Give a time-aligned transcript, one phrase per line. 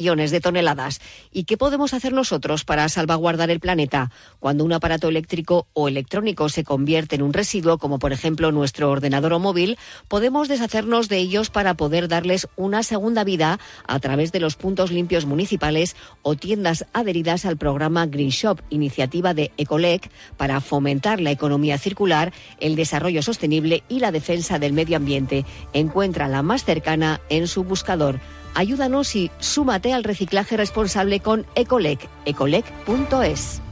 [0.00, 0.98] de toneladas.
[1.30, 4.10] ¿Y qué podemos hacer nosotros para salvaguardar el planeta?
[4.38, 8.90] Cuando un aparato eléctrico o electrónico se convierte en un residuo, como por ejemplo nuestro
[8.90, 9.78] ordenador o móvil,
[10.08, 14.90] podemos deshacernos de ellos para poder darles una segunda vida a través de los puntos
[14.90, 21.30] limpios municipales o tiendas adheridas al programa Green Shop, iniciativa de Ecolec para fomentar la
[21.30, 25.44] economía circular, el desarrollo sostenible y la defensa del medio ambiente.
[25.74, 28.18] Encuentra la más cercana en su buscador.
[28.54, 33.62] Ayúdanos y súmate al reciclaje responsable con Ecolec, ecolec.es.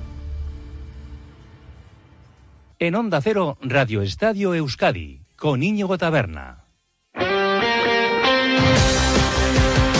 [2.78, 6.64] En Onda Cero, Radio Estadio Euskadi, con Íñigo Taberna.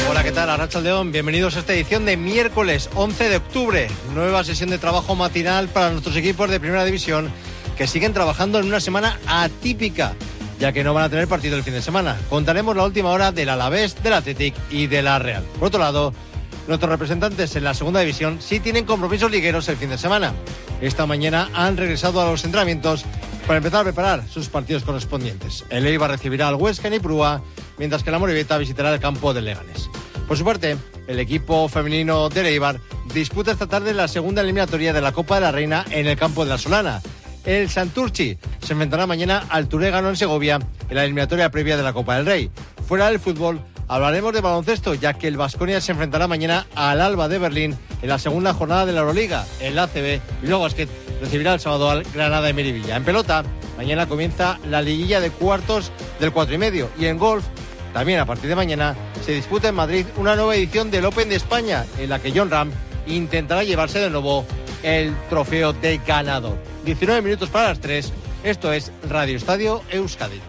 [0.09, 0.49] Hola, ¿qué tal?
[0.49, 3.89] Arracha León, bienvenidos a esta edición de miércoles 11 de octubre.
[4.15, 7.33] Nueva sesión de trabajo matinal para nuestros equipos de Primera División
[7.77, 10.15] que siguen trabajando en una semana atípica
[10.59, 12.17] ya que no van a tener partido el fin de semana.
[12.29, 15.45] Contaremos la última hora del Alavés, del Athletic y de la Real.
[15.59, 16.13] Por otro lado,
[16.67, 20.35] nuestros representantes en la segunda división sí tienen compromisos ligueros el fin de semana.
[20.81, 23.05] Esta mañana han regresado a los entrenamientos
[23.47, 25.65] para empezar a preparar sus partidos correspondientes.
[25.71, 27.43] El Eibar recibirá al Huesca en Iprúa,
[27.79, 29.89] mientras que la Moribeta visitará el campo de Leganes.
[30.27, 32.81] Por su parte, el equipo femenino de Eibar
[33.15, 36.45] disputa esta tarde la segunda eliminatoria de la Copa de la Reina en el campo
[36.45, 37.01] de la Solana
[37.49, 40.59] el Santurchi se enfrentará mañana al Turégano en Segovia
[40.91, 42.51] en la eliminatoria previa de la Copa del Rey.
[42.87, 47.27] Fuera del fútbol, hablaremos de baloncesto, ya que el Vasconia se enfrentará mañana al Alba
[47.27, 50.87] de Berlín en la segunda jornada de la Euroliga, el ACB, y luego que
[51.23, 52.97] recibirá el sábado al Granada de Merivilla.
[52.97, 53.43] En pelota,
[53.79, 55.91] mañana comienza la liguilla de cuartos
[56.21, 56.91] del cuatro y medio.
[56.99, 57.47] Y en golf,
[57.95, 61.37] también a partir de mañana, se disputa en Madrid una nueva edición del Open de
[61.37, 62.71] España, en la que John Ram
[63.07, 64.45] intentará llevarse de nuevo
[64.83, 66.59] el trofeo de ganador.
[66.89, 68.11] 19 minutos para las 3.
[68.45, 70.41] Esto es Radio Estadio Euskadi.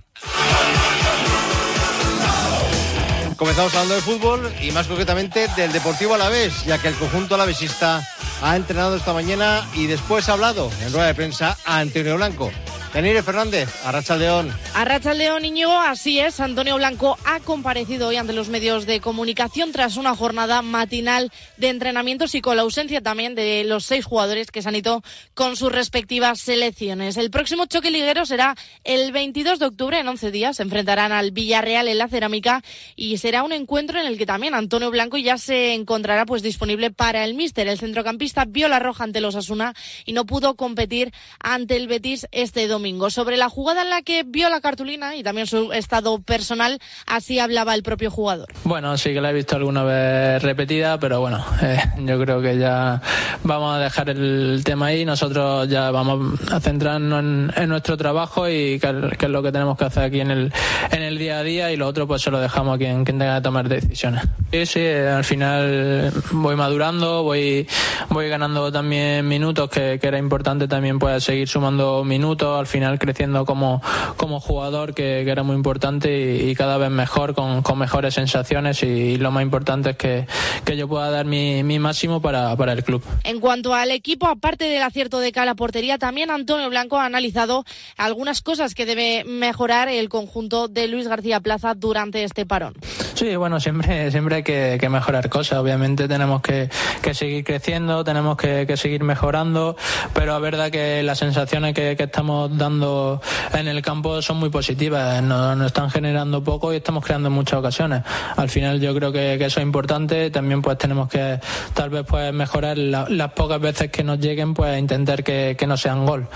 [3.35, 8.07] Comenzamos hablando de fútbol y más concretamente del Deportivo Alavés, ya que el conjunto alavesista
[8.41, 12.51] ha entrenado esta mañana y después ha hablado en rueda de prensa a Antonio Blanco.
[12.93, 14.51] Yanire Fernández, Arracha León.
[14.73, 16.39] Arracha León, Íñigo, así es.
[16.39, 21.69] Antonio Blanco ha comparecido hoy ante los medios de comunicación tras una jornada matinal de
[21.69, 25.03] entrenamientos y con la ausencia también de los seis jugadores que se han ido
[25.35, 27.15] con sus respectivas selecciones.
[27.17, 30.57] El próximo choque liguero será el 22 de octubre, en 11 días.
[30.57, 32.63] Se enfrentarán al Villarreal en la cerámica
[32.95, 36.89] y será un encuentro en el que también Antonio Blanco ya se encontrará pues disponible
[36.89, 37.67] para el míster.
[37.67, 42.27] El centrocampista vio la roja ante los Asuna y no pudo competir ante el Betis
[42.31, 43.09] este domingo domingo.
[43.09, 47.39] Sobre la jugada en la que vio la cartulina y también su estado personal, así
[47.39, 48.47] hablaba el propio jugador.
[48.63, 52.57] Bueno, sí que la he visto alguna vez repetida, pero bueno, eh, yo creo que
[52.57, 53.01] ya
[53.43, 55.05] vamos a dejar el tema ahí.
[55.05, 57.19] Nosotros ya vamos a centrarnos
[57.55, 60.53] en, nuestro trabajo y qué, es lo que tenemos que hacer aquí en el,
[60.91, 63.19] en el día a día y lo otro pues se lo dejamos a quien, quien
[63.19, 64.23] tenga que tomar decisiones.
[64.51, 67.67] Sí, sí, al final voy madurando, voy,
[68.09, 72.59] voy ganando también minutos, que, que era importante también pues seguir sumando minutos.
[72.59, 73.81] Al final creciendo como,
[74.15, 79.17] como jugador, que, era muy importante y, cada vez mejor, con, con mejores sensaciones y,
[79.17, 80.27] lo más importante es que,
[80.63, 83.03] que yo pueda dar mi, mi máximo para, para, el club.
[83.23, 87.65] En cuanto al equipo, aparte del acierto de cara portería, también Antonio Blanco ha analizado
[87.97, 92.75] algunas cosas que debe mejorar el conjunto de Luis García Plaza durante este parón.
[93.15, 95.59] Sí, bueno, siempre, siempre hay que, que mejorar cosas.
[95.59, 96.69] Obviamente tenemos que,
[97.01, 99.75] que seguir creciendo, tenemos que, que, seguir mejorando,
[100.13, 103.19] pero es verdad que las sensaciones que, que estamos dando
[103.53, 105.23] en el campo son muy positivas.
[105.23, 108.03] Nos, están generando poco y estamos creando muchas ocasiones.
[108.35, 110.29] Al final yo creo que, eso es importante.
[110.29, 111.39] También pues tenemos que
[111.73, 116.05] tal vez pues mejorar las pocas veces que nos lleguen, pues intentar que, no sean
[116.05, 116.27] gol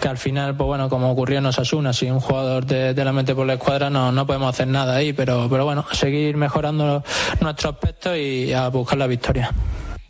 [0.00, 3.34] que al final, pues bueno, como ocurrió en Osasuna, si un jugador de, la mente
[3.34, 7.02] por la escuadra no, no podemos hacer nada ahí, pero, pero bueno, seguir mejorando
[7.40, 9.52] nuestro aspecto y a buscar la victoria.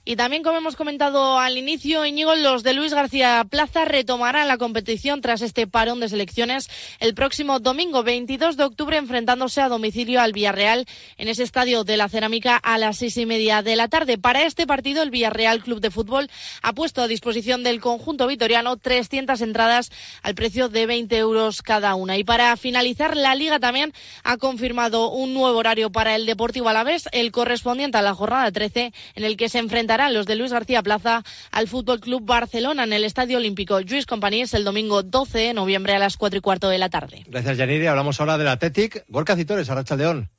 [0.09, 4.57] Y también, como hemos comentado al inicio, Íñigo, los de Luis García Plaza retomarán la
[4.57, 10.23] competición tras este parón de selecciones el próximo domingo 22 de octubre, enfrentándose a domicilio
[10.23, 10.87] al Villarreal
[11.19, 14.17] en ese estadio de la Cerámica a las seis y media de la tarde.
[14.17, 16.31] Para este partido, el Villarreal Club de Fútbol
[16.63, 19.91] ha puesto a disposición del conjunto vitoriano 300 entradas
[20.23, 22.17] al precio de 20 euros cada una.
[22.17, 23.93] Y para finalizar, la Liga también
[24.25, 28.95] ha confirmado un nuevo horario para el Deportivo Alavés, el correspondiente a la jornada 13,
[29.15, 32.93] en el que se enfrentará los de Luis García Plaza al Fútbol Club Barcelona en
[32.93, 36.69] el Estadio Olímpico Luis Companys el domingo 12 de noviembre a las 4 y cuarto
[36.69, 37.25] de la tarde.
[37.27, 37.89] Gracias, Yanire.
[37.89, 39.05] Hablamos ahora del Athletic.
[39.09, 40.31] Gorka Citores, Arracha León.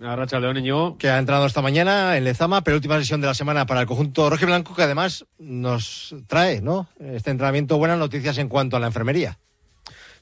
[0.00, 0.96] Arracha León, niño.
[0.96, 4.28] Que ha entrado esta mañana en Lezama, penúltima sesión de la semana para el conjunto
[4.30, 6.88] rojo y blanco, que además nos trae, ¿no?
[6.98, 9.38] Este entrenamiento, buenas noticias en cuanto a la enfermería.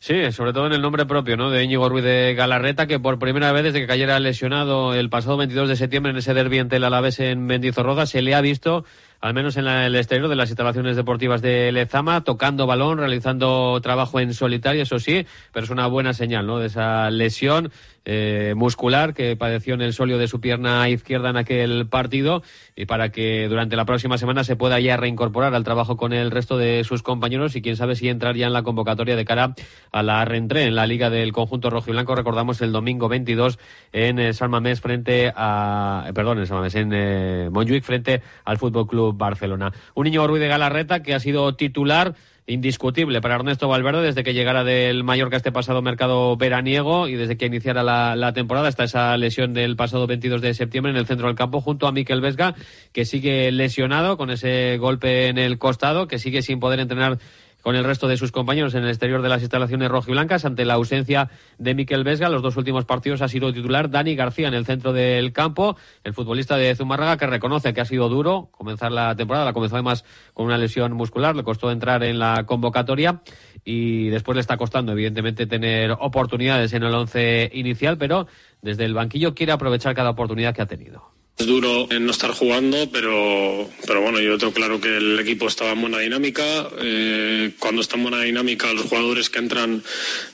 [0.02, 1.50] Sí, sobre todo en el nombre propio, ¿no?
[1.50, 5.36] De Íñigo Ruiz de Galarreta, que por primera vez desde que cayera lesionado el pasado
[5.36, 8.86] 22 de septiembre en ese derbi ante el Alavés en Mendizorroza, se le ha visto
[9.20, 14.18] al menos en el exterior de las instalaciones deportivas de Lezama, tocando balón, realizando trabajo
[14.20, 16.58] en solitario, eso sí, pero es una buena señal, ¿no?
[16.58, 17.70] De esa lesión
[18.04, 22.42] eh, muscular que padeció en el solio de su pierna izquierda en aquel partido
[22.74, 26.30] y para que durante la próxima semana se pueda ya reincorporar al trabajo con el
[26.30, 29.54] resto de sus compañeros y quién sabe si entrar ya en la convocatoria de cara
[29.92, 32.14] a la reentré en la liga del conjunto rojo y blanco.
[32.14, 33.58] Recordamos el domingo 22
[33.92, 38.22] en eh, San Mamés frente a, eh, perdón, en San Mamés, en eh, Montjuic frente
[38.44, 39.72] al Fútbol Club Barcelona.
[39.94, 42.14] Un niño Ruiz de Galarreta que ha sido titular
[42.50, 47.36] indiscutible para Ernesto Valverde desde que llegara del Mallorca este pasado mercado veraniego y desde
[47.36, 51.28] que iniciara la, temporada hasta esa lesión del pasado 22 de septiembre en el centro
[51.28, 52.54] del campo junto a Miquel Vesga
[52.92, 57.18] que sigue lesionado con ese golpe en el costado que sigue sin poder entrenar
[57.62, 60.74] con el resto de sus compañeros en el exterior de las instalaciones rojiblancas ante la
[60.74, 62.28] ausencia de Miquel Vesga.
[62.28, 66.14] Los dos últimos partidos ha sido titular Dani García en el centro del campo, el
[66.14, 69.44] futbolista de Zumárraga que reconoce que ha sido duro comenzar la temporada.
[69.44, 70.04] La comenzó además
[70.34, 73.22] con una lesión muscular, le costó entrar en la convocatoria
[73.64, 78.26] y después le está costando evidentemente tener oportunidades en el once inicial, pero
[78.62, 81.19] desde el banquillo quiere aprovechar cada oportunidad que ha tenido.
[81.40, 85.48] Es duro en no estar jugando, pero, pero bueno, yo tengo claro que el equipo
[85.48, 86.68] estaba en buena dinámica.
[86.82, 89.82] Eh, cuando está en buena dinámica, los jugadores que entran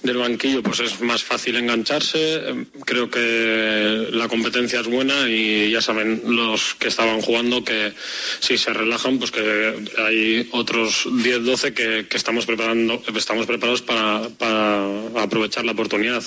[0.03, 2.43] del banquillo, pues es más fácil engancharse.
[2.85, 7.93] Creo que la competencia es buena y ya saben los que estaban jugando que
[8.41, 13.81] si se relajan, pues que hay otros 10, 12 que, que estamos preparando, estamos preparados
[13.81, 14.85] para, para
[15.23, 16.25] aprovechar la oportunidad.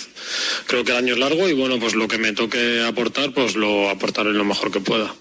[0.67, 3.57] Creo que el año es largo y bueno, pues lo que me toque aportar, pues
[3.57, 5.13] lo aportaré lo mejor que pueda.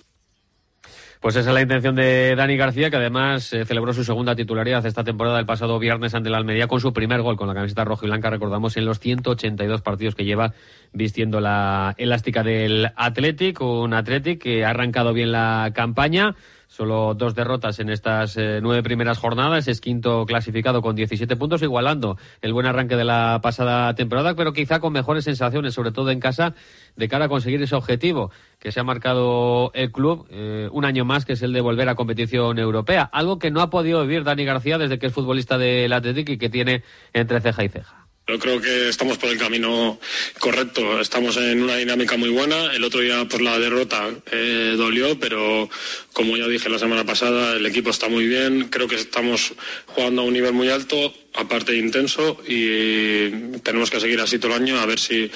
[1.20, 4.86] Pues esa es la intención de Dani García, que además eh, celebró su segunda titularidad
[4.86, 7.84] esta temporada el pasado viernes ante la Almería con su primer gol con la camiseta
[7.84, 10.54] roja y blanca, recordamos, en los 182 partidos que lleva
[10.92, 16.36] vistiendo la elástica del Athletic, un Athletic que ha arrancado bien la campaña.
[16.68, 19.66] Solo dos derrotas en estas eh, nueve primeras jornadas.
[19.68, 24.52] Es quinto clasificado con 17 puntos, igualando el buen arranque de la pasada temporada, pero
[24.52, 26.54] quizá con mejores sensaciones, sobre todo en casa,
[26.94, 31.04] de cara a conseguir ese objetivo que se ha marcado el club eh, un año
[31.04, 33.08] más, que es el de volver a competición europea.
[33.12, 36.38] Algo que no ha podido vivir Dani García desde que es futbolista del Athletic y
[36.38, 36.82] que tiene
[37.12, 38.08] entre ceja y ceja.
[38.28, 39.98] Yo creo que estamos por el camino
[40.38, 41.00] correcto.
[41.00, 42.74] Estamos en una dinámica muy buena.
[42.74, 45.70] El otro día, pues la derrota eh, dolió, pero
[46.12, 48.68] como ya dije la semana pasada, el equipo está muy bien.
[48.68, 49.54] Creo que estamos
[49.86, 54.54] jugando a un nivel muy alto, aparte de intenso, y tenemos que seguir así todo
[54.54, 55.30] el año a ver si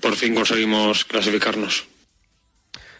[0.00, 1.91] por fin conseguimos clasificarnos.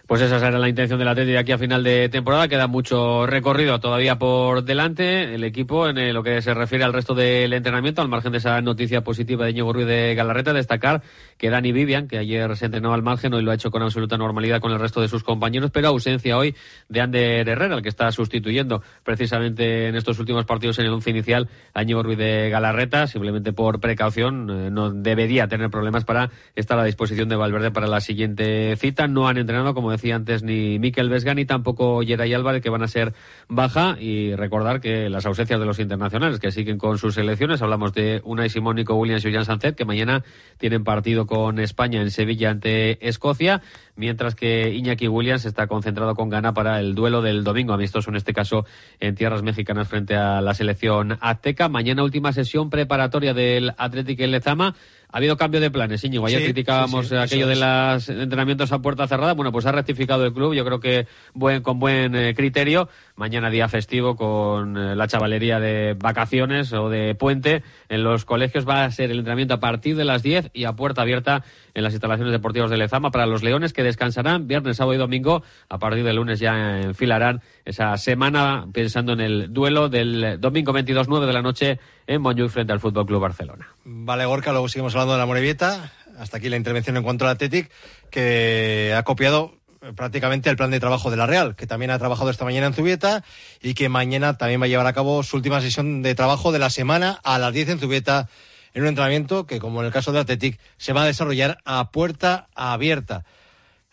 [0.06, 2.48] Pues esa será la intención del Atlético aquí a final de temporada.
[2.48, 5.34] Queda mucho recorrido todavía por delante.
[5.34, 8.60] El equipo, en lo que se refiere al resto del entrenamiento, al margen de esa
[8.60, 11.02] noticia positiva de Ñigo Ruiz de Galarreta, destacar
[11.38, 14.18] que Dani Vivian, que ayer se entrenó al margen, hoy lo ha hecho con absoluta
[14.18, 16.54] normalidad con el resto de sus compañeros, pero ausencia hoy
[16.88, 21.10] de Ander Herrera, el que está sustituyendo precisamente en estos últimos partidos en el once
[21.10, 24.50] inicial a Ñigo Ruiz de Galarreta, simplemente por precaución.
[24.50, 29.06] Eh, no debería tener problemas para estar a disposición de Valverde para la siguiente cita.
[29.06, 32.82] No han entrenado, como decía antes, ni Miquel Vesga ni tampoco Geray Álvarez, que van
[32.82, 33.14] a ser
[33.48, 33.96] baja.
[34.00, 38.20] Y recordar que las ausencias de los internacionales que siguen con sus selecciones, hablamos de
[38.24, 40.24] Unai Simón, Nico Williams y Jan Sancet, que mañana
[40.58, 43.62] tienen partido con España en Sevilla ante Escocia
[43.96, 48.16] mientras que Iñaki Williams está concentrado con gana para el duelo del domingo, amistoso en
[48.16, 48.64] este caso
[49.00, 51.68] en tierras mexicanas frente a la selección azteca.
[51.68, 54.74] Mañana última sesión preparatoria del Atlético Lezama.
[55.12, 56.24] Ha habido cambio de planes, Íñigo.
[56.24, 59.34] Ayer criticábamos aquello de los entrenamientos a puerta cerrada.
[59.34, 62.88] Bueno, pues ha rectificado el club, yo creo que buen, con buen eh, criterio.
[63.14, 68.66] Mañana día festivo con eh, la chavalería de vacaciones o de puente en los colegios.
[68.66, 71.82] Va a ser el entrenamiento a partir de las 10 y a puerta abierta en
[71.82, 75.42] las instalaciones deportivas de Lezama para los Leones que descansarán viernes, sábado y domingo.
[75.68, 81.26] A partir del lunes ya enfilarán esa semana pensando en el duelo del domingo 22-9
[81.26, 83.68] de la noche en Montjuic frente al Fútbol Club Barcelona.
[83.84, 85.92] Vale, Gorka, luego seguimos hablando de la Morevieta.
[86.18, 87.70] Hasta aquí la intervención en cuanto al Athletic,
[88.10, 89.54] que ha copiado
[89.96, 92.74] prácticamente el plan de trabajo de la Real, que también ha trabajado esta mañana en
[92.74, 93.24] Zubieta
[93.60, 96.58] y que mañana también va a llevar a cabo su última sesión de trabajo de
[96.58, 98.28] la semana a las 10 en Zubieta
[98.74, 101.90] en un entrenamiento que, como en el caso de Athletic, se va a desarrollar a
[101.90, 103.24] puerta abierta.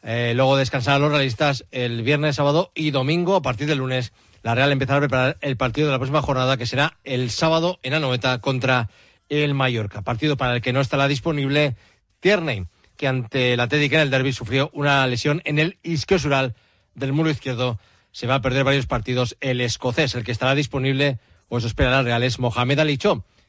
[0.03, 3.35] Eh, luego descansarán los realistas el viernes, sábado y domingo.
[3.35, 6.57] A partir del lunes, la Real empezará a preparar el partido de la próxima jornada,
[6.57, 8.89] que será el sábado en Anoeta contra
[9.29, 10.01] el Mallorca.
[10.01, 11.75] Partido para el que no estará disponible
[12.19, 12.65] Tierney,
[12.97, 16.55] que ante la Athletic en el derby sufrió una lesión en el isquiosural
[16.95, 17.79] del muro izquierdo.
[18.11, 19.37] Se va a perder varios partidos.
[19.39, 22.97] El escocés, el que estará disponible, o eso espera la Real, es Mohamed Ali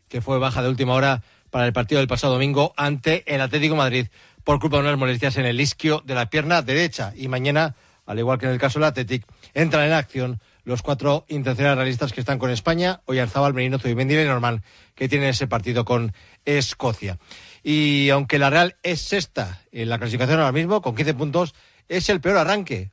[0.08, 3.76] que fue baja de última hora para el partido del pasado domingo ante el Atlético
[3.76, 4.08] Madrid
[4.44, 7.12] por culpa de unas molestias en el isquio de la pierna derecha.
[7.16, 10.40] Y mañana, al igual que en el caso del Atlético, entran en acción
[10.70, 14.62] los cuatro intencionales realistas que están con España, Oyarzabal, Merino, Zubimendi y Norman,
[14.94, 17.18] que tienen ese partido con Escocia.
[17.62, 21.54] Y aunque la Real es sexta en la clasificación ahora mismo, con 15 puntos,
[21.88, 22.92] es el peor arranque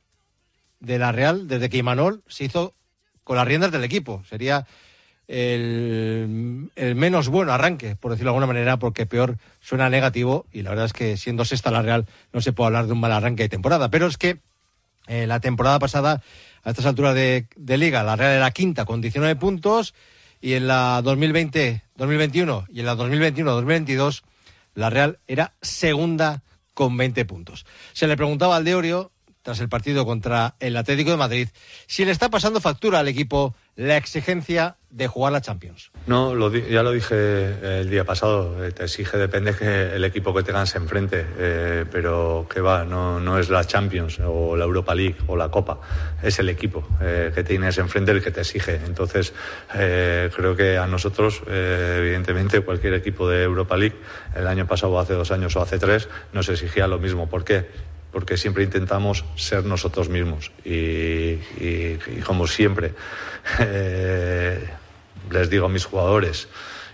[0.80, 2.74] de la Real desde que Imanol se hizo
[3.22, 4.24] con las riendas del equipo.
[4.28, 4.66] Sería
[5.28, 10.70] el, menos bueno arranque, por decirlo de alguna manera, porque peor suena negativo y la
[10.70, 13.44] verdad es que siendo sexta la Real no se puede hablar de un mal arranque
[13.44, 13.88] de temporada.
[13.88, 14.40] Pero es que
[15.08, 16.22] eh, la temporada pasada,
[16.68, 19.94] a estas alturas de, de, liga, la Real era quinta con 19 puntos
[20.38, 24.22] y en la 2020-2021 y en la 2021-2022
[24.74, 26.42] la Real era segunda
[26.74, 27.64] con 20 puntos.
[27.94, 31.48] Se le preguntaba al de Orio tras el partido contra el Atlético de Madrid,
[31.86, 35.92] si le está pasando factura al equipo la exigencia de jugar la Champions.
[36.08, 40.42] No, ya lo dije el día pasado, eh, te exige, depende que el equipo que
[40.42, 45.14] tengas enfrente, eh, pero que va, no, no, es la Champions o la Europa League
[45.28, 45.78] o la Copa,
[46.20, 48.80] es el equipo eh, que tienes enfrente el que te exige.
[48.84, 49.32] Entonces,
[49.70, 53.96] creo que a nosotros, evidentemente, cualquier equipo de Europa League,
[54.34, 57.28] el año pasado, hace dos años o hace tres, nos exigía lo mismo.
[57.28, 57.68] ¿Por qué?
[58.12, 61.36] Porque siempre intentamos ser nosotros mismos y,
[62.24, 62.94] como siempre
[63.60, 64.68] eh,
[65.30, 66.48] les digo a mis jugadores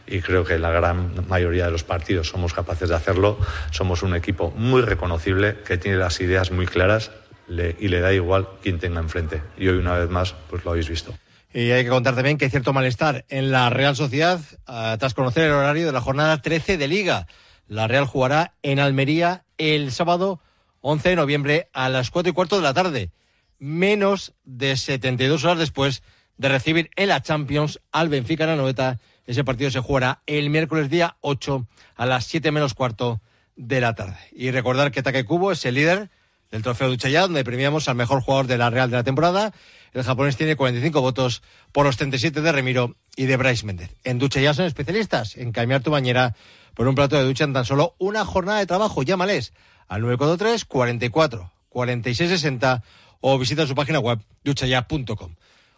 [0.06, 3.38] y creo que la gran mayoría de los partidos somos capaces de hacerlo,
[3.70, 7.10] somos un equipo muy reconocible que tiene las ideas muy claras
[7.48, 9.42] y le da igual quien tenga enfrente.
[9.56, 11.14] Y hoy una vez más pues lo habéis visto.
[11.52, 15.14] Y hay que contar también que hay cierto malestar en la Real Sociedad ah, tras
[15.14, 17.26] conocer el horario de la jornada 13 de Liga.
[17.68, 20.40] La Real jugará en Almería el sábado
[20.86, 23.10] 11 de noviembre a las 4 y cuarto de la tarde,
[23.58, 26.02] menos de 72 horas después
[26.36, 29.00] de recibir en la Champions al Benfica Noeta.
[29.26, 33.22] Ese partido se jugará el miércoles día 8 a las 7 menos cuarto
[33.56, 34.18] de la tarde.
[34.32, 36.10] Y recordar que Take Kubo es el líder
[36.50, 39.54] del trofeo Duchaya, donde premiamos al mejor jugador de la Real de la temporada.
[39.94, 43.96] El japonés tiene 45 votos por los 37 de Remiro y de Bryce Méndez.
[44.04, 46.36] En Duchaya son especialistas en cambiar tu bañera
[46.74, 49.02] por un plato de ducha en tan solo una jornada de trabajo.
[49.02, 49.54] Llámales
[49.88, 52.82] al 943 44 46 60
[53.20, 55.34] o visita su página web duchaya.com.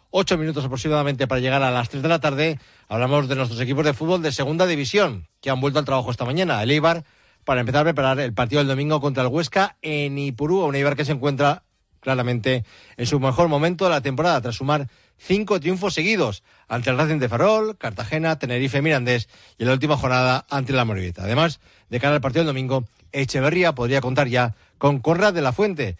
[0.09, 2.59] Ocho minutos aproximadamente para llegar a las tres de la tarde.
[2.87, 6.25] Hablamos de nuestros equipos de fútbol de segunda división que han vuelto al trabajo esta
[6.25, 6.63] mañana.
[6.63, 7.03] El Eibar
[7.43, 10.95] para empezar a preparar el partido del domingo contra el Huesca en Ipurú, un Eibar
[10.95, 11.63] que se encuentra
[12.07, 12.63] claramente
[12.95, 14.87] en su mejor momento de la temporada tras sumar
[15.17, 19.97] cinco triunfos seguidos ante el Racing de Farol, Cartagena, Tenerife, Mirandés y en la última
[19.97, 21.23] jornada ante la Morevieta.
[21.23, 21.59] Además,
[21.89, 25.97] de cara al partido del domingo, Echeverría podría contar ya con Conrad de la Fuente,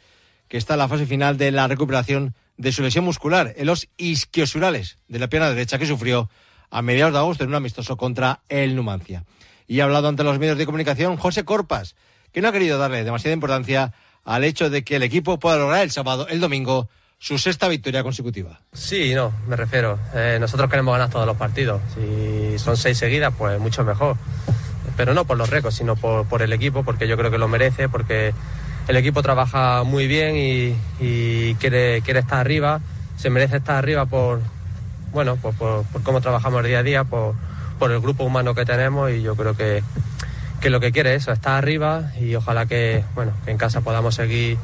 [0.48, 3.90] que está en la fase final de la recuperación de su lesión muscular en los
[3.98, 6.30] isquiosurales de la pierna derecha que sufrió
[6.70, 9.26] a mediados de agosto en un amistoso contra el Numancia.
[9.68, 11.98] Y ha hablado ante los medios de comunicación José Corpas,
[12.32, 13.92] que no ha querido darle demasiada importancia
[14.27, 18.03] al hecho de que el equipo pueda lograr el sábado, el domingo, su sexta victoria
[18.03, 18.60] consecutiva.
[18.74, 19.98] Sí, no, me refiero.
[20.13, 21.81] Eh, nosotros queremos ganar todos los partidos.
[21.96, 24.15] Si son seis seguidas, pues mucho mejor
[24.98, 27.88] pero no por los récords, sino por, el equipo, porque yo creo que lo merece,
[27.88, 28.34] porque
[28.88, 32.81] el equipo trabaja muy bien y, quiere, quiere estar arriba,
[33.15, 34.41] se merece estar arriba por,
[35.12, 37.36] bueno, por, cómo trabajamos día a día, por,
[37.79, 39.84] el grupo humano que tenemos y yo creo que,
[40.70, 44.58] lo que quiere es estar arriba y ojalá que, bueno, que en casa podamos seguir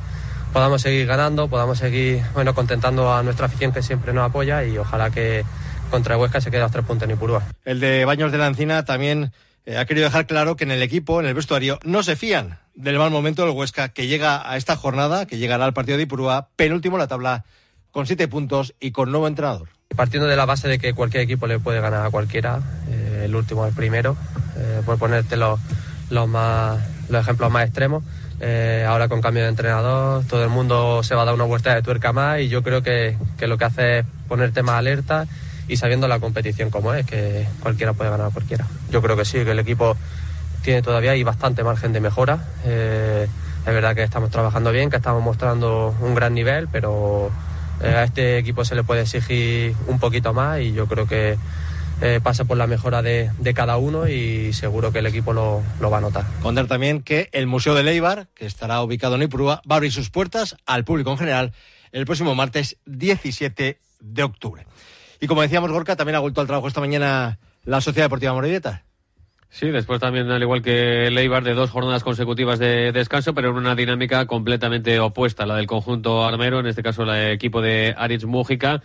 [0.54, 4.78] podamos seguir ganando, podamos seguir bueno, contentando a nuestra afición que siempre nos apoya y
[4.78, 5.44] ojalá que
[5.90, 7.44] contra Huesca se quede a los tres puntos en Ipurúa.
[7.66, 9.32] El de Baños de la Encina también
[9.66, 12.60] eh, ha querido dejar claro que en el equipo, en el vestuario, no se fían
[12.76, 16.04] del mal momento del Huesca, que llega a esta jornada, que llegará al partido de
[16.04, 17.46] Ipurúa, penúltimo en la tabla,
[17.92, 19.70] con siete puntos y con nuevo entrenador.
[19.96, 23.36] Partiendo de la base de que cualquier equipo le puede ganar a cualquiera, eh, el
[23.36, 24.18] último el primero,
[24.58, 25.38] eh, por ponerte
[26.10, 26.80] los, más,
[27.10, 28.04] los ejemplos más extremos.
[28.88, 31.82] ahora con cambio de entrenador, todo el mundo se va a dar una vuelta de
[31.82, 35.28] tuerca más y yo creo que, que lo que hace es ponerte más alerta
[35.68, 38.68] y sabiendo la competición como es, que cualquiera puede ganar a cualquiera.
[38.90, 39.96] Yo creo que sí, que el equipo
[40.62, 42.40] tiene todavía y bastante margen de mejora.
[42.66, 43.28] Eh,
[43.66, 47.32] es verdad que estamos trabajando bien, que estamos mostrando un gran nivel, pero
[47.82, 51.38] eh, a este equipo se le puede exigir un poquito más y yo creo que
[52.06, 55.90] eh, pasa por la mejora de, cada uno y seguro que el equipo lo, lo,
[55.90, 56.26] va a notar.
[56.42, 59.94] Contar también que el Museo de Leibar, que estará ubicado en Ipurúa, va a abrir
[59.94, 61.54] sus puertas al público en general
[61.94, 64.66] el próximo martes 17 de octubre.
[65.22, 68.84] Y como decíamos, Gorka, también ha vuelto al trabajo esta mañana la Sociedad Deportiva Morelleta.
[69.50, 73.56] Sí, después también, al igual que Leibar, de dos jornadas consecutivas de descanso, pero en
[73.56, 77.96] una dinámica completamente opuesta a la del conjunto armero, en este caso el equipo de
[77.98, 78.82] Aritz Mújica,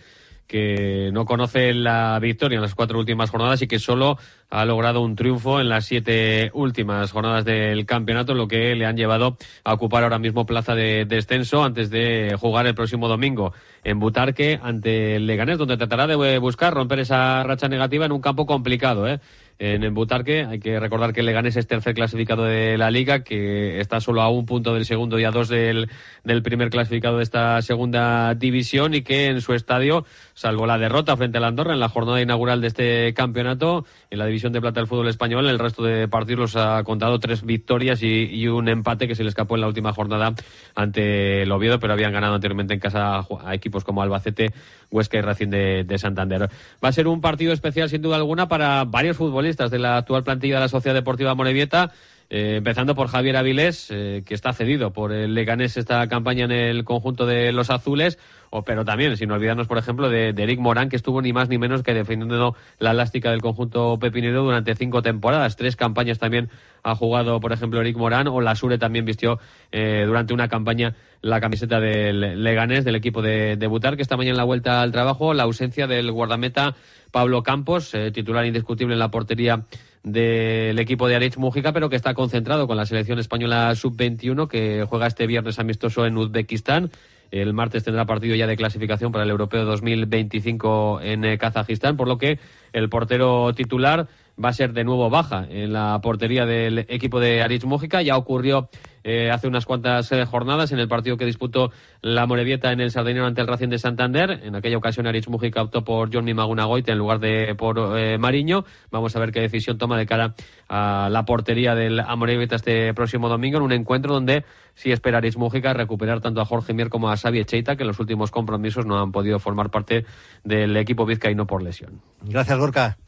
[0.49, 4.19] que no conoce la victoria en las cuatro últimas jornadas y que solo
[4.51, 8.97] ha logrado un triunfo en las siete últimas jornadas del campeonato, lo que le han
[8.97, 13.53] llevado a ocupar ahora mismo plaza de descenso antes de jugar el próximo domingo
[13.85, 18.21] en Butarque ante el Leganés, donde tratará de buscar romper esa racha negativa en un
[18.23, 19.07] campo complicado.
[19.07, 19.21] ¿eh?
[19.59, 20.45] En Butarque.
[20.45, 24.29] Hay que recordar que Leganés es tercer clasificado de la liga, que está solo a
[24.29, 25.91] un punto del segundo y a dos del,
[26.25, 31.17] del primer clasificado de esta segunda división y que en su estadio, salvo la derrota
[31.17, 34.81] frente al Andorra en la jornada inaugural de este campeonato, en la división de plata
[34.81, 39.09] del fútbol español, el resto de partidos los ha contado tres victorias y, un empate
[39.09, 40.33] que se le escapó en la última jornada
[40.75, 44.53] ante el Oviedo, pero habían ganado anteriormente en casa a equipos como Albacete,
[44.91, 46.49] Huesca y Racing de, de Santander.
[46.83, 50.25] Va a ser un partido especial sin duda alguna para varios futbolistas de la actual
[50.25, 51.93] plantilla de la Sociedad Deportiva Morevieta.
[52.31, 56.51] Eh, empezando por Javier Avilés, eh, que está cedido por el Leganés esta campaña en
[56.51, 58.19] el conjunto de los azules,
[58.51, 61.57] o, pero también, sin olvidarnos, por ejemplo, de, Eric Morán, que estuvo ni más ni
[61.57, 65.57] menos que defendiendo la elástica del conjunto pepinero durante cinco temporadas.
[65.57, 66.51] Tres campañas también
[66.83, 69.39] ha jugado, por ejemplo, Eric Morán, o la Sure también vistió
[69.73, 74.19] eh, durante una campaña la camiseta del Leganés, del equipo de, de Butar, que esta
[74.19, 76.77] mañana en la vuelta al trabajo, la ausencia del guardameta
[77.11, 79.65] Pablo Campos, titular indiscutible en la portería
[80.03, 84.85] del equipo de Aritz Mújica, pero que está concentrado con la selección española sub-21 que
[84.89, 86.91] juega este viernes amistoso en Uzbekistán.
[87.31, 92.09] El martes tendrá partido ya de clasificación para el Europeo 2025 en eh, Kazajistán, por
[92.09, 92.39] lo que
[92.73, 94.09] el portero titular
[94.43, 97.65] va a ser de nuevo baja en la portería del equipo de Aritz.
[98.05, 98.69] Ya ocurrió
[99.05, 102.91] eh, hace unas cuantas eh, jornadas en el partido que disputó la Morevieta en el
[102.91, 104.41] Sardinero ante el Racing de Santander.
[104.45, 108.65] En aquella ocasión Aritz Mujica optó por Johnny Magunagoite en lugar de por eh, Mariño.
[108.91, 110.35] Vamos a ver qué decisión toma de cara
[110.69, 115.37] a la portería del Amorebieta este próximo domingo en un encuentro donde sí espera Aritz
[115.37, 118.85] Mujica recuperar tanto a Jorge Mier como a Xavi Cheita que en los últimos compromisos
[118.85, 120.05] no han podido formar parte
[120.45, 122.03] del equipo vizcaíno por lesión.
[122.23, 122.99] Gracias, Gorka.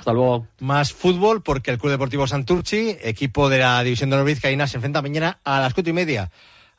[0.00, 0.46] Hasta luego.
[0.58, 5.02] Más fútbol, porque el Club Deportivo Santurchi, equipo de la División de Honor se enfrenta
[5.02, 6.30] mañana a las cuatro y media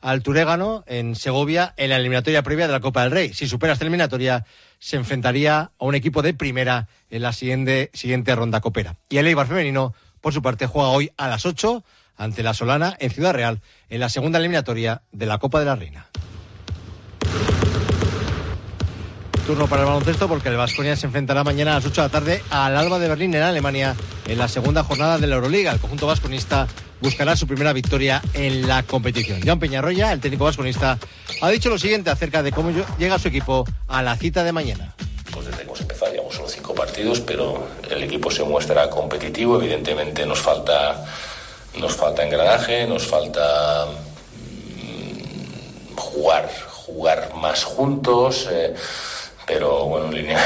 [0.02, 3.32] al Turégano en Segovia en la eliminatoria previa de la Copa del Rey.
[3.32, 4.44] Si supera esta eliminatoria,
[4.80, 8.96] se enfrentaría a un equipo de primera en la siguiente, siguiente ronda copera.
[9.08, 11.84] Y el Eibar femenino, por su parte, juega hoy a las 8
[12.16, 15.76] ante la Solana en Ciudad Real en la segunda eliminatoria de la Copa de la
[15.76, 16.08] Reina.
[19.46, 22.12] Turno para el baloncesto porque el Vasconia se enfrentará mañana a las 8 de la
[22.12, 25.72] tarde al Alba de Berlín en Alemania en la segunda jornada de la Euroliga.
[25.72, 26.68] El conjunto vasconista
[27.00, 29.40] buscará su primera victoria en la competición.
[29.44, 30.96] John Peñarroya, el técnico vasconista,
[31.40, 34.94] ha dicho lo siguiente acerca de cómo llega su equipo a la cita de mañana.
[35.32, 39.56] Pues desde hemos empezado llevamos solo cinco partidos, pero el equipo se muestra competitivo.
[39.60, 41.04] Evidentemente nos falta,
[41.78, 43.86] nos falta engranaje, nos falta
[44.76, 48.48] mm, jugar, jugar más juntos.
[48.50, 48.74] Eh,
[49.46, 50.40] pero bueno, en línea,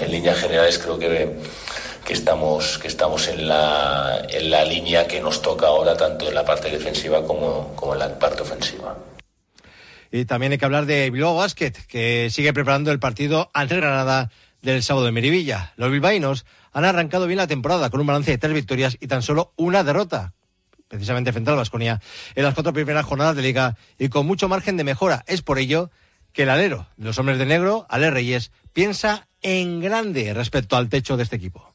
[0.08, 1.36] líneas generales creo que,
[2.04, 6.34] que estamos, que estamos en, la, en la línea que nos toca ahora, tanto en
[6.34, 8.96] la parte defensiva como, como en la parte ofensiva.
[10.10, 14.30] Y también hay que hablar de Bilbao Basket, que sigue preparando el partido ante Granada
[14.62, 15.72] del sábado de Miribilla.
[15.76, 19.22] Los bilbaínos han arrancado bien la temporada con un balance de tres victorias y tan
[19.22, 20.32] solo una derrota,
[20.88, 22.00] precisamente frente al Vasconia,
[22.34, 25.24] en las cuatro primeras jornadas de liga y con mucho margen de mejora.
[25.26, 25.90] Es por ello
[26.34, 30.90] que el alero de los hombres de negro, Ale Reyes, piensa en grande respecto al
[30.90, 31.74] techo de este equipo.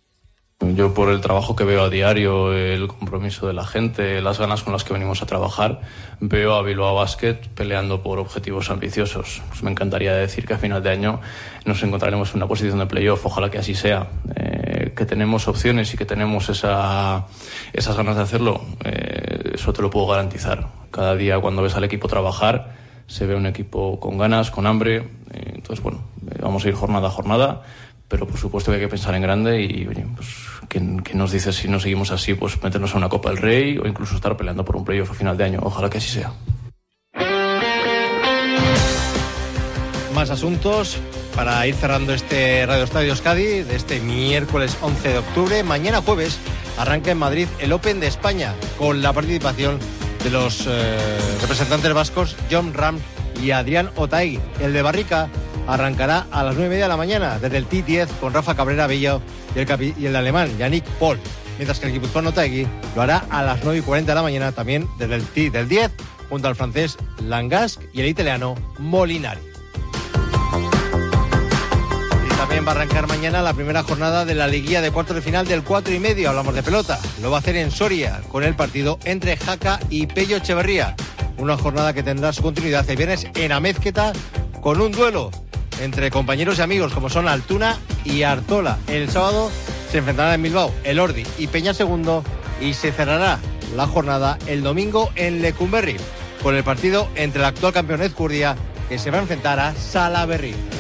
[0.76, 4.62] Yo por el trabajo que veo a diario, el compromiso de la gente, las ganas
[4.62, 5.80] con las que venimos a trabajar,
[6.20, 9.42] veo a Bilbao Basket peleando por objetivos ambiciosos.
[9.48, 11.22] Pues me encantaría decir que a final de año
[11.64, 14.10] nos encontraremos en una posición de playoff, ojalá que así sea.
[14.36, 17.26] Eh, que tenemos opciones y que tenemos esa,
[17.72, 20.68] esas ganas de hacerlo, eh, eso te lo puedo garantizar.
[20.92, 22.79] Cada día cuando ves al equipo trabajar,
[23.10, 24.98] se ve un equipo con ganas, con hambre.
[25.34, 27.64] Eh, entonces, bueno, eh, vamos a ir jornada a jornada,
[28.08, 30.28] pero por supuesto que hay que pensar en grande y, oye, pues,
[30.68, 33.88] ¿quién, nos dice si no seguimos así, pues meternos a una Copa del Rey o
[33.88, 35.60] incluso estar peleando por un playoff a final de año?
[35.64, 36.32] Ojalá que así sea.
[40.14, 41.00] Más asuntos
[41.36, 45.64] para ir cerrando este Radio Estadio Euskadi de este miércoles 11 de octubre.
[45.64, 46.40] Mañana jueves
[46.78, 49.80] arranca en Madrid el Open de España con la participación
[50.24, 50.98] de los eh,
[51.42, 53.00] representantes vascos John Ram
[53.42, 54.40] y Adrián Otaegui.
[54.60, 55.30] El de Barrica
[55.68, 58.88] arrancará a las nueve y media de la mañana desde el T10 con Rafa Cabrera
[58.88, 59.22] Bello
[59.56, 61.20] y el, alemán Yannick Paul.
[61.58, 64.52] Mientras que el guipuzcoano Otaegui lo hará a las 9 y 40 de la mañana
[64.52, 65.92] también desde el T del 10
[66.30, 69.42] junto al francés Langasc y el italiano Molinari.
[72.40, 75.46] También va a arrancar mañana la primera jornada de la liguilla de cuartos de final
[75.46, 76.30] del 4 y medio.
[76.30, 76.98] Hablamos de pelota.
[77.22, 80.96] Lo va a hacer en Soria con el partido entre Jaca y Pello Echeverría.
[81.38, 84.14] Una jornada que tendrá su continuidad el viernes en Amezqueta
[84.62, 85.32] con un duelo
[85.82, 88.78] entre compañeros y amigos como son Altuna y Artola.
[88.88, 89.52] El sábado
[89.92, 92.24] se enfrentarán en Bilbao el Ordi y Peña Segundo
[92.62, 93.38] y se cerrará
[93.76, 95.98] la jornada el domingo en Lecumberri
[96.42, 98.56] con el partido entre el actual campeón Ezcurdia
[98.88, 100.79] que se va a enfrentar a Salaberry.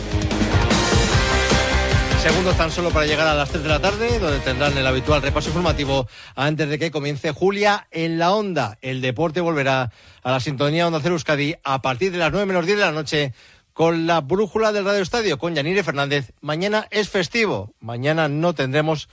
[2.21, 5.21] Segundos tan solo para llegar a las 3 de la tarde, donde tendrán el habitual
[5.21, 6.05] repaso informativo
[6.35, 8.77] antes de que comience Julia en la Onda.
[8.81, 12.65] El deporte volverá a la sintonía Onda Cero Euskadi a partir de las 9 menos
[12.65, 13.33] 10 de la noche
[13.71, 16.33] con la brújula del Radio Estadio con Yanire Fernández.
[16.41, 17.73] Mañana es festivo.
[17.79, 19.07] Mañana no tendremos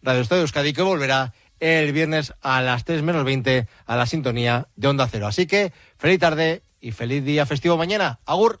[0.00, 4.68] Radio Estadio Euskadi que volverá el viernes a las 3 menos 20 a la sintonía
[4.76, 5.26] de Onda Cero.
[5.26, 8.20] Así que feliz tarde y feliz día festivo mañana.
[8.24, 8.60] Agur.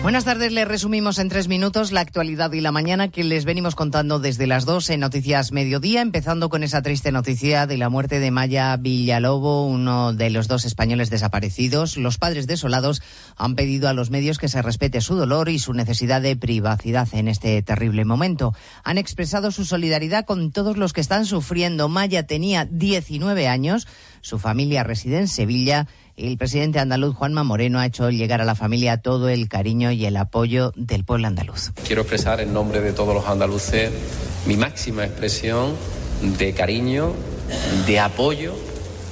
[0.00, 3.74] Buenas tardes, les resumimos en tres minutos la actualidad y la mañana que les venimos
[3.74, 8.20] contando desde las dos en Noticias Mediodía, empezando con esa triste noticia de la muerte
[8.20, 11.96] de Maya Villalobo, uno de los dos españoles desaparecidos.
[11.96, 13.02] Los padres desolados
[13.36, 17.08] han pedido a los medios que se respete su dolor y su necesidad de privacidad
[17.12, 18.54] en este terrible momento.
[18.84, 21.88] Han expresado su solidaridad con todos los que están sufriendo.
[21.88, 23.88] Maya tenía 19 años,
[24.20, 28.54] su familia reside en Sevilla el presidente andaluz Juanma Moreno ha hecho llegar a la
[28.54, 31.70] familia todo el cariño y el apoyo del pueblo andaluz.
[31.86, 33.92] Quiero expresar en nombre de todos los andaluces
[34.46, 35.74] mi máxima expresión
[36.38, 37.12] de cariño,
[37.86, 38.54] de apoyo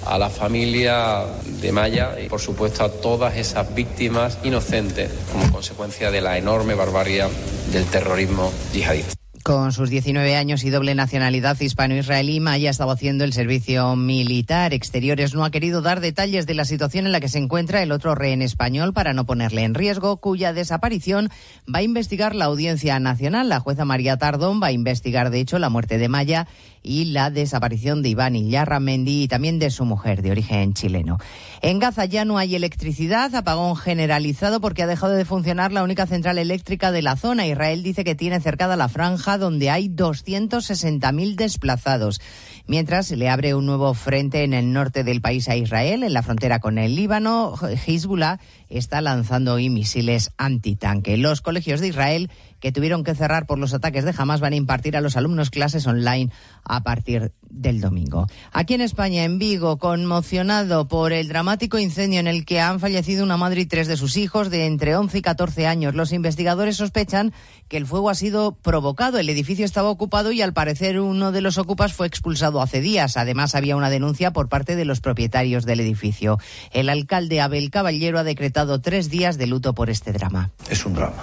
[0.05, 1.25] a la familia
[1.61, 6.75] de Maya y por supuesto a todas esas víctimas inocentes como consecuencia de la enorme
[6.75, 7.25] barbarie
[7.73, 9.25] del terrorismo yihadista.
[9.46, 14.74] Con sus 19 años y doble nacionalidad hispano-israelí, Maya estaba haciendo el servicio militar.
[14.74, 17.92] Exteriores no ha querido dar detalles de la situación en la que se encuentra el
[17.92, 21.28] otro rehén español para no ponerle en riesgo, cuya desaparición
[21.72, 23.48] va a investigar la Audiencia Nacional.
[23.48, 26.48] La jueza María Tardón va a investigar, de hecho, la muerte de Maya
[26.87, 28.35] y la desaparición de Iván
[28.81, 31.18] Mendi y también de su mujer de origen chileno.
[31.61, 36.07] En Gaza ya no hay electricidad, apagón generalizado porque ha dejado de funcionar la única
[36.07, 37.46] central eléctrica de la zona.
[37.46, 42.20] Israel dice que tiene cercada la franja donde hay 260.000 desplazados.
[42.68, 46.12] Mientras se le abre un nuevo frente en el norte del país a Israel, en
[46.12, 47.55] la frontera con el Líbano,
[47.87, 51.16] Hezbollah está lanzando hoy misiles antitanque.
[51.16, 52.31] Los colegios de Israel
[52.66, 55.50] que tuvieron que cerrar por los ataques de Hamas van a impartir a los alumnos
[55.50, 56.33] clases online
[56.64, 58.26] a partir del domingo.
[58.50, 63.22] Aquí en España, en Vigo, conmocionado por el dramático incendio en el que han fallecido
[63.22, 65.94] una madre y tres de sus hijos de entre 11 y 14 años.
[65.94, 67.33] Los investigadores sospechan
[67.68, 69.20] que el fuego ha sido provocado.
[69.20, 73.16] El edificio estaba ocupado y al parecer uno de los ocupas fue expulsado hace días.
[73.16, 76.40] Además, había una denuncia por parte de los propietarios del edificio.
[76.72, 80.50] El alcalde Abel Caballero ha decretado tres días de luto por este drama.
[80.68, 81.22] Es un drama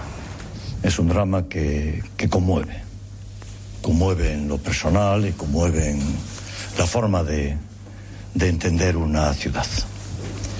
[0.83, 2.75] es un drama que, que conmueve.
[3.81, 6.01] Conmueve en lo personal y conmueve en
[6.77, 7.57] la forma de,
[8.33, 9.67] de entender una ciudad.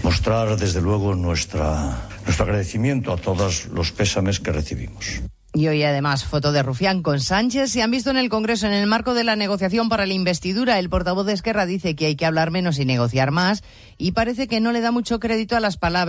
[0.02, 5.22] Mostrar, desde luego, nuestra, nuestro agradecimiento a todos los pésames que recibimos.
[5.56, 7.70] Y hoy además foto de Rufián con Sánchez.
[7.72, 10.80] Se han visto en el Congreso en el marco de la negociación para la investidura.
[10.80, 13.62] El portavoz de Esquerra dice que hay que hablar menos y negociar más
[14.00, 16.02] y parece que no le da mucho crédito a las palabras